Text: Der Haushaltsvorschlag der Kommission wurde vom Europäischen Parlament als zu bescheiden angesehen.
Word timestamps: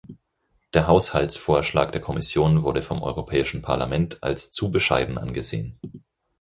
Der 0.73 0.87
Haushaltsvorschlag 0.87 1.91
der 1.91 2.01
Kommission 2.01 2.63
wurde 2.63 2.81
vom 2.81 3.03
Europäischen 3.03 3.61
Parlament 3.61 4.23
als 4.23 4.49
zu 4.51 4.71
bescheiden 4.71 5.19
angesehen. 5.19 5.77